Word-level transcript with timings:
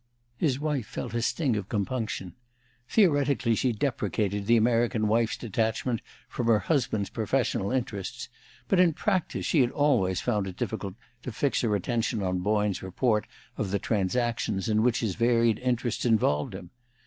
His 0.37 0.59
wife 0.59 0.87
felt 0.87 1.13
a 1.13 1.21
sting 1.21 1.55
of 1.55 1.69
compunction. 1.69 2.33
Theoretically, 2.89 3.53
she 3.53 3.71
deprecated 3.71 4.47
the 4.47 4.57
American 4.57 5.07
wife's 5.07 5.37
detachment 5.37 6.01
from 6.27 6.47
her 6.47 6.57
husband's 6.57 7.11
professional 7.11 7.69
interests, 7.69 8.27
but 8.67 8.79
in 8.79 8.93
practice 8.93 9.45
she 9.45 9.61
had 9.61 9.69
always 9.69 10.19
found 10.19 10.47
it 10.47 10.57
difficult 10.57 10.95
to 11.21 11.31
fix 11.31 11.61
her 11.61 11.75
attention 11.75 12.23
on 12.23 12.39
Boyne's 12.39 12.81
report 12.81 13.27
of 13.57 13.69
the 13.69 13.77
transactions 13.77 14.67
in 14.67 14.81
which 14.81 15.01
his 15.01 15.13
varied 15.13 15.59
interests 15.59 16.03
involved 16.03 16.55
him. 16.55 16.71